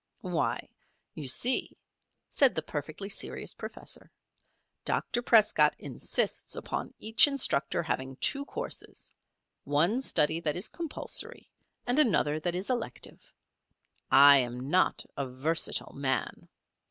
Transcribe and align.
"Why, 0.25 0.67
you 1.13 1.27
see," 1.27 1.77
said 2.27 2.55
the 2.55 2.63
perfectly 2.63 3.07
serious 3.07 3.53
professor, 3.53 4.11
"Dr. 4.83 5.21
Prescott 5.21 5.75
insists 5.77 6.55
upon 6.55 6.95
each 6.97 7.27
instructor 7.27 7.83
having 7.83 8.15
two 8.15 8.43
courses 8.45 9.11
one 9.63 10.01
study 10.01 10.39
that 10.39 10.55
is 10.57 10.69
compulsory, 10.69 11.51
and 11.85 11.99
another 11.99 12.39
that 12.39 12.55
is 12.55 12.71
elective. 12.71 13.31
I 14.09 14.37
am 14.39 14.71
not 14.71 15.05
a 15.15 15.29
versatile 15.29 15.93
man. 15.93 16.49